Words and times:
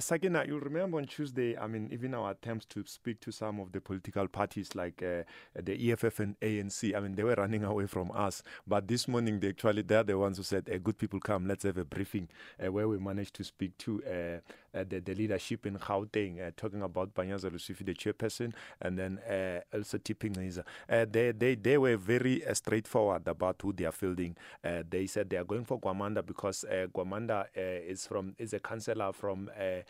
Sakina, 0.00 0.44
you'll 0.46 0.60
remember 0.60 0.98
on 0.98 1.04
Tuesday, 1.04 1.56
I 1.56 1.66
mean, 1.66 1.88
even 1.92 2.14
our 2.14 2.30
attempts 2.32 2.66
to 2.66 2.84
speak 2.86 3.20
to 3.20 3.32
some 3.32 3.60
of 3.60 3.72
the 3.72 3.80
political 3.80 4.26
parties 4.28 4.74
like 4.74 5.02
uh, 5.02 5.22
the 5.60 5.92
EFF 5.92 6.20
and 6.20 6.40
ANC, 6.40 6.94
I 6.96 7.00
mean, 7.00 7.14
they 7.14 7.22
were 7.22 7.34
running 7.34 7.64
away 7.64 7.86
from 7.86 8.10
us. 8.12 8.42
But 8.66 8.88
this 8.88 9.06
morning, 9.06 9.40
they 9.40 9.48
actually, 9.50 9.82
they're 9.82 10.02
the 10.02 10.18
ones 10.18 10.38
who 10.38 10.42
said, 10.42 10.68
hey, 10.70 10.78
good 10.78 10.98
people 10.98 11.20
come, 11.20 11.46
let's 11.46 11.64
have 11.64 11.78
a 11.78 11.84
briefing 11.84 12.28
uh, 12.64 12.72
where 12.72 12.88
we 12.88 12.98
managed 12.98 13.34
to 13.34 13.44
speak 13.44 13.76
to 13.78 14.02
uh, 14.04 14.78
uh, 14.78 14.84
the, 14.88 15.00
the, 15.00 15.14
leadership 15.14 15.66
in 15.66 15.76
Gauteng, 15.76 16.46
uh, 16.46 16.50
talking 16.56 16.82
about 16.82 17.12
Panyaza 17.12 17.50
Lesufi, 17.50 17.84
the 17.84 17.94
chairperson, 17.94 18.52
and 18.80 18.98
then 18.98 19.18
uh, 19.18 19.60
also 19.76 19.98
Tipping 19.98 20.34
Niza. 20.34 20.64
they, 21.10 21.32
they, 21.32 21.56
they 21.56 21.76
were 21.76 21.96
very 21.96 22.42
straightforward 22.52 23.26
about 23.26 23.56
who 23.60 23.72
they 23.72 23.84
are 23.84 23.92
fielding. 23.92 24.36
they 24.62 25.06
said 25.06 25.28
they 25.28 25.36
are 25.36 25.44
going 25.44 25.64
for 25.64 25.80
Gwamanda 25.80 26.24
because 26.24 26.64
Gwamanda 26.94 27.46
is 27.54 28.06
from 28.06 28.34
is 28.38 28.52
a 28.52 28.60
councillor 28.60 29.12
from 29.12 29.50
uh, 29.58 29.82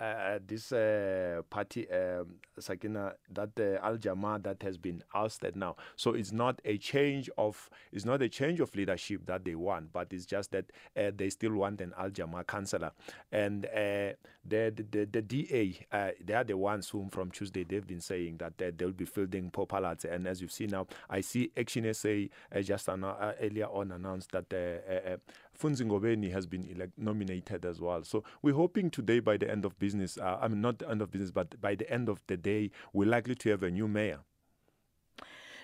uh, 0.00 0.38
this 0.46 0.72
uh, 0.72 1.42
party, 1.50 1.90
um, 1.90 2.36
Sakina, 2.58 3.14
that 3.30 3.50
uh, 3.58 3.84
Al 3.84 3.96
Jama 3.96 4.38
that 4.42 4.62
has 4.62 4.78
been 4.78 5.02
ousted 5.14 5.56
now. 5.56 5.76
So 5.96 6.12
it's 6.12 6.32
not 6.32 6.60
a 6.64 6.78
change 6.78 7.28
of 7.36 7.68
it's 7.92 8.04
not 8.04 8.22
a 8.22 8.28
change 8.28 8.60
of 8.60 8.74
leadership 8.76 9.26
that 9.26 9.44
they 9.44 9.54
want, 9.54 9.92
but 9.92 10.12
it's 10.12 10.26
just 10.26 10.52
that 10.52 10.66
uh, 10.96 11.10
they 11.16 11.30
still 11.30 11.54
want 11.54 11.80
an 11.80 11.92
Al 11.98 12.10
Jama 12.10 12.44
councillor. 12.44 12.92
And 13.32 13.66
uh, 13.66 14.14
the, 14.44 14.72
the 14.90 15.08
the 15.10 15.22
DA, 15.22 15.86
uh, 15.90 16.10
they 16.24 16.34
are 16.34 16.44
the 16.44 16.56
ones 16.56 16.88
whom 16.88 17.08
from 17.08 17.30
Tuesday 17.30 17.64
they've 17.64 17.86
been 17.86 18.00
saying 18.00 18.38
that 18.38 18.56
they'll 18.78 18.92
be 18.92 19.04
fielding 19.04 19.50
Popalats. 19.50 20.04
And 20.04 20.26
as 20.26 20.40
you've 20.40 20.52
seen 20.52 20.70
now, 20.70 20.86
I 21.10 21.20
see 21.22 21.50
Action 21.56 21.92
SA 21.92 22.26
just 22.62 22.88
an, 22.88 23.04
earlier 23.04 23.66
on 23.66 23.90
announced 23.92 24.30
that 24.32 25.20
Funzi 25.60 25.84
Ngobeni 25.84 26.30
has 26.32 26.46
been 26.46 26.64
elect- 26.64 26.96
nominated 26.96 27.64
as 27.64 27.80
well. 27.80 28.04
So 28.04 28.22
we're 28.42 28.54
hoping 28.54 28.90
today 28.90 29.18
by 29.20 29.36
the 29.36 29.50
end 29.50 29.64
of 29.64 29.78
business, 29.78 30.16
uh, 30.16 30.38
I 30.40 30.48
mean, 30.48 30.60
not 30.60 30.78
the 30.78 30.88
end 30.88 31.02
of 31.02 31.10
business, 31.10 31.30
but 31.32 31.60
by 31.60 31.74
the 31.74 31.90
end 31.90 32.08
of 32.08 32.22
the 32.28 32.36
day, 32.36 32.70
we're 32.92 33.08
likely 33.08 33.34
to 33.34 33.50
have 33.50 33.62
a 33.62 33.70
new 33.70 33.88
mayor. 33.88 34.20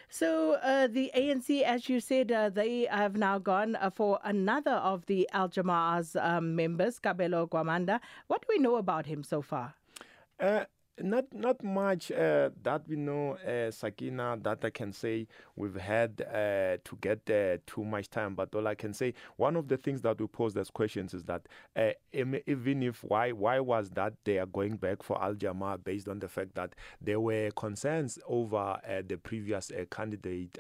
So 0.09 0.55
uh, 0.63 0.87
the 0.87 1.11
ANC, 1.17 1.63
as 1.63 1.89
you 1.89 1.99
said, 2.01 2.31
uh, 2.31 2.49
they 2.49 2.87
have 2.91 3.17
now 3.17 3.39
gone 3.39 3.77
uh, 3.77 3.91
for 3.91 4.21
another 4.23 4.73
of 4.73 5.07
the 5.07 5.29
Al 5.33 5.49
Jamaa's 5.49 6.17
um, 6.17 6.55
members, 6.55 7.01
Kabelo 7.01 7.49
Gwamanda. 7.49 8.01
What 8.27 8.43
do 8.43 8.47
we 8.49 8.59
know 8.59 8.77
about 8.77 9.07
him 9.07 9.23
so 9.23 9.43
far? 9.43 9.75
Uh, 10.39 10.65
not 11.01 11.25
not 11.33 11.63
much 11.65 12.13
uh, 12.13 12.51
that 12.63 12.83
we 12.89 12.97
know, 12.97 13.33
uh, 13.37 13.71
Sakina, 13.71 14.39
that 14.43 14.65
I 14.65 14.71
can 14.71 14.93
say 14.93 15.27
we've 15.57 15.75
had 15.75 16.23
uh, 16.23 16.79
to 16.85 16.99
get 17.01 17.29
uh, 17.31 17.59
too 17.67 17.85
much 17.85 18.11
time. 18.11 18.35
But 18.35 18.55
all 18.55 18.67
I 18.69 18.75
can 18.75 18.95
say, 18.95 19.15
one 19.37 19.57
of 19.57 19.67
the 19.69 19.77
things 19.77 20.03
that 20.03 20.21
we 20.21 20.27
pose 20.27 20.57
as 20.57 20.71
questions 20.71 21.13
is 21.13 21.25
that 21.25 21.43
uh, 21.77 21.91
even 22.13 22.83
if 22.83 23.03
why 23.03 23.33
why 23.33 23.59
was 23.59 23.91
that 23.91 24.15
they 24.25 24.39
are 24.39 24.47
going 24.47 24.77
back 24.77 25.03
for 25.03 25.21
Al 25.23 25.35
Jama 25.35 25.79
based 25.79 26.09
on 26.09 26.21
the 26.21 26.29
fact 26.29 26.55
that 26.55 26.75
there 27.01 27.19
were 27.21 27.51
concerns 27.57 28.19
over 28.29 28.57
uh, 28.57 29.03
the 29.07 29.17
previous 29.17 29.73
candidate 29.91 30.57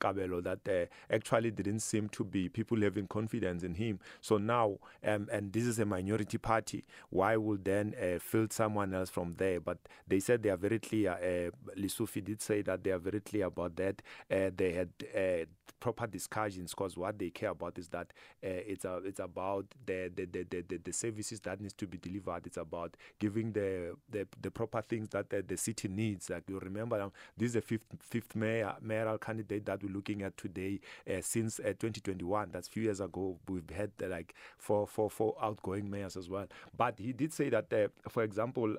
Kabelo 0.00 0.42
that 0.42 0.88
actually 1.10 1.50
didn't 1.50 1.80
seem 1.80 2.08
to 2.10 2.24
be 2.24 2.48
people 2.48 2.80
having 2.80 3.06
confidence 3.06 3.62
in 3.62 3.74
him. 3.74 4.00
So 4.20 4.38
now, 4.38 4.78
um, 5.04 5.28
and 5.32 5.52
this 5.52 5.64
is 5.64 5.78
a 5.78 5.86
minority 5.86 6.38
party, 6.38 6.84
why 7.10 7.36
would 7.36 7.64
then 7.64 7.94
field 8.20 8.52
someone 8.52 8.92
else 8.94 9.10
from 9.10 9.34
there? 9.36 9.60
But 9.68 9.76
they 10.06 10.18
said 10.18 10.42
they 10.42 10.48
are 10.48 10.56
very 10.56 10.78
clear. 10.78 11.10
Uh, 11.12 11.50
Lesufi 11.78 12.24
did 12.24 12.40
say 12.40 12.62
that 12.62 12.82
they 12.82 12.90
are 12.90 12.98
very 12.98 13.20
clear 13.20 13.46
about 13.46 13.76
that. 13.76 14.00
Uh, 14.30 14.48
they 14.56 14.72
had 14.72 14.88
uh, 15.14 15.44
proper 15.78 16.06
discussions 16.06 16.70
because 16.70 16.96
what 16.96 17.18
they 17.18 17.28
care 17.28 17.50
about 17.50 17.78
is 17.78 17.88
that 17.88 18.06
uh, 18.42 18.64
it's 18.66 18.86
a, 18.86 18.96
it's 19.04 19.20
about 19.20 19.66
the 19.84 20.10
the, 20.14 20.24
the, 20.24 20.62
the, 20.62 20.80
the 20.82 20.92
services 20.92 21.40
that 21.40 21.60
needs 21.60 21.74
to 21.74 21.86
be 21.86 21.98
delivered. 21.98 22.46
It's 22.46 22.56
about 22.56 22.96
giving 23.18 23.52
the 23.52 23.94
the, 24.10 24.26
the 24.40 24.50
proper 24.50 24.80
things 24.80 25.10
that 25.10 25.28
the, 25.28 25.42
the 25.42 25.58
city 25.58 25.88
needs. 25.88 26.30
Like 26.30 26.44
you 26.48 26.58
remember, 26.58 26.98
um, 27.02 27.12
this 27.36 27.48
is 27.48 27.52
the 27.54 27.60
fifth 27.60 27.84
fifth 28.00 28.34
mayor, 28.34 28.74
mayoral 28.80 29.18
candidate 29.18 29.66
that 29.66 29.82
we're 29.82 29.92
looking 29.92 30.22
at 30.22 30.34
today 30.38 30.80
uh, 31.06 31.20
since 31.20 31.60
uh, 31.60 31.74
2021. 31.78 32.48
That's 32.52 32.68
a 32.68 32.70
few 32.70 32.84
years 32.84 33.00
ago. 33.00 33.36
We've 33.46 33.68
had 33.68 33.90
like 34.00 34.34
four 34.56 34.86
four 34.86 35.10
four 35.10 35.36
outgoing 35.42 35.90
mayors 35.90 36.16
as 36.16 36.30
well. 36.30 36.46
But 36.74 36.98
he 36.98 37.12
did 37.12 37.34
say 37.34 37.50
that, 37.50 37.90
for 38.08 38.22
example 38.22 38.76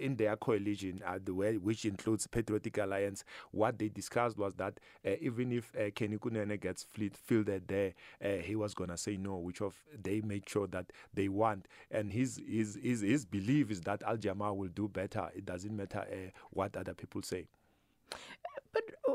in 0.00 0.16
their 0.16 0.36
coalition, 0.36 1.00
uh, 1.06 1.18
the 1.22 1.34
way, 1.34 1.56
which 1.56 1.84
includes 1.84 2.26
Patriotic 2.26 2.78
Alliance, 2.78 3.24
what 3.52 3.78
they 3.78 3.88
discussed 3.88 4.38
was 4.38 4.54
that 4.54 4.80
uh, 5.06 5.10
even 5.20 5.52
if 5.52 5.72
uh, 5.76 5.90
Kenny 5.94 6.16
Kunene 6.16 6.60
gets 6.60 6.82
fleet, 6.82 7.16
fielded 7.16 7.68
there, 7.68 7.94
uh, 8.24 8.42
he 8.42 8.56
was 8.56 8.74
going 8.74 8.90
to 8.90 8.96
say 8.96 9.16
no, 9.16 9.36
which 9.36 9.60
of 9.60 9.74
they 10.02 10.20
made 10.20 10.48
sure 10.48 10.66
that 10.68 10.86
they 11.14 11.28
want. 11.28 11.68
And 11.90 12.12
his, 12.12 12.40
his, 12.48 12.78
his, 12.82 13.00
his 13.02 13.24
belief 13.24 13.70
is 13.70 13.80
that 13.82 14.02
Al 14.02 14.16
Jamaa 14.16 14.56
will 14.56 14.68
do 14.68 14.88
better. 14.88 15.28
It 15.34 15.44
doesn't 15.46 15.74
matter 15.76 16.00
uh, 16.00 16.30
what 16.50 16.76
other 16.76 16.94
people 16.94 17.22
say. 17.22 17.46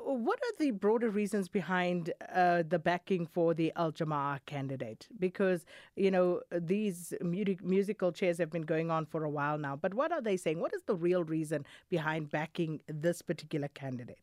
What 0.07 0.37
are 0.37 0.57
the 0.59 0.69
broader 0.69 1.09
reasons 1.09 1.47
behind 1.47 2.13
uh, 2.31 2.61
the 2.67 2.77
backing 2.77 3.25
for 3.25 3.55
the 3.55 3.73
Al 3.75 3.91
Jamaa 3.91 4.39
candidate? 4.45 5.07
Because, 5.17 5.65
you 5.95 6.11
know, 6.11 6.41
these 6.51 7.11
music, 7.21 7.63
musical 7.63 8.11
chairs 8.11 8.37
have 8.37 8.51
been 8.51 8.61
going 8.61 8.91
on 8.91 9.07
for 9.07 9.23
a 9.23 9.29
while 9.29 9.57
now. 9.57 9.75
But 9.75 9.95
what 9.95 10.11
are 10.11 10.21
they 10.21 10.37
saying? 10.37 10.59
What 10.59 10.75
is 10.75 10.83
the 10.83 10.95
real 10.95 11.23
reason 11.23 11.65
behind 11.89 12.29
backing 12.29 12.81
this 12.87 13.23
particular 13.23 13.67
candidate? 13.67 14.19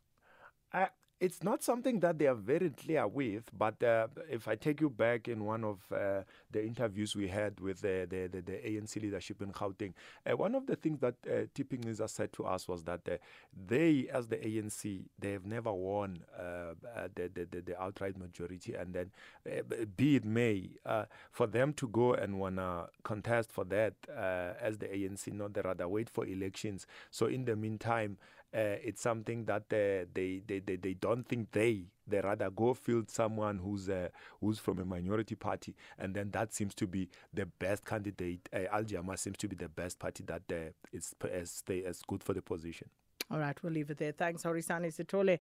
I, 0.73 0.89
it's 1.23 1.45
not 1.45 1.63
something 1.63 2.01
that 2.01 2.19
they 2.19 2.27
are 2.27 2.35
very 2.35 2.71
clear 2.71 3.07
with, 3.07 3.45
but 3.57 3.81
uh, 3.85 4.09
if 4.29 4.49
I 4.49 4.57
take 4.57 4.81
you 4.81 4.91
back 4.91 5.29
in 5.29 5.45
one 5.45 5.63
of 5.63 5.79
uh, 5.93 6.23
the 6.51 6.67
interviews 6.67 7.15
we 7.15 7.29
had 7.29 7.61
with 7.61 7.81
the, 7.81 8.09
the, 8.11 8.27
the, 8.27 8.41
the 8.43 8.53
ANC 8.55 9.01
leadership 9.01 9.41
in 9.41 9.53
Gauteng, 9.53 9.93
uh, 10.29 10.37
one 10.37 10.57
of 10.57 10.67
the 10.67 10.75
things 10.75 10.99
that 10.99 11.15
uh, 11.31 11.47
Tipping 11.55 11.83
Niza 11.83 12.11
said 12.11 12.33
to 12.33 12.45
us 12.45 12.67
was 12.67 12.83
that 12.83 13.03
uh, 13.09 13.19
they, 13.69 14.09
as 14.13 14.27
the 14.27 14.37
ANC, 14.37 15.05
they 15.17 15.31
have 15.31 15.47
never 15.47 15.73
won 15.73 16.19
uh, 16.37 16.43
uh, 16.43 17.07
the, 17.15 17.31
the, 17.33 17.47
the, 17.49 17.61
the, 17.61 17.81
outright 17.81 18.19
majority. 18.19 18.75
And 18.75 18.93
then, 18.93 19.11
be 19.97 20.17
it 20.17 20.25
may, 20.25 20.71
for 21.31 21.47
them 21.47 21.73
to 21.75 21.87
go 21.87 22.15
and 22.15 22.41
want 22.41 22.57
to 22.57 22.89
contest 23.05 23.53
for 23.53 23.65
that 23.67 23.95
as 24.61 24.79
the 24.79 24.87
ANC, 24.87 25.33
not 25.33 25.55
they 25.55 25.61
rather 25.61 25.87
wait 25.87 26.11
for 26.11 26.27
elections. 26.27 26.85
So 27.13 27.27
in 27.27 27.45
the 27.45 27.55
meantime, 27.55 28.17
uh, 28.55 28.77
it's 28.85 29.01
something 29.01 29.45
that 29.47 29.63
uh, 29.73 30.07
they, 30.13 30.43
they, 30.47 30.61
they, 30.61 30.77
they 30.77 30.95
don't 30.95 31.27
think 31.27 31.51
they 31.53 31.87
they 32.07 32.21
rather 32.21 32.51
go 32.51 32.75
field 32.75 33.09
someone 33.11 33.59
who's 33.59 33.89
uh, 33.89 34.09
who's 34.41 34.59
from 34.59 34.79
a 34.81 34.85
minority 34.85 35.35
party. 35.35 35.75
And 35.99 36.15
then 36.15 36.31
that 36.33 36.53
seems 36.53 36.75
to 36.77 36.87
be 36.87 37.09
the 37.33 37.47
best 37.47 37.85
candidate 37.85 38.49
uh, 38.53 38.65
Al 38.73 38.85
Jama 38.85 39.17
seems 39.17 39.39
to 39.39 39.49
be 39.49 39.57
the 39.57 39.69
best 39.69 39.99
party 39.99 40.25
that 40.25 40.43
uh, 40.51 40.73
is 40.93 41.15
as, 41.31 41.63
as 41.87 42.03
good 42.07 42.23
for 42.23 42.35
the 42.35 42.43
position. 42.43 42.89
All 43.31 43.39
right 43.39 43.57
we'll 43.63 43.73
leave 43.73 43.91
it 43.91 43.99
there. 43.99 44.13
Thanks 44.13 44.43
Horisani 44.43 44.93
Sitole 44.93 45.39